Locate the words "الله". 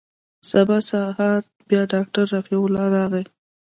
2.65-2.85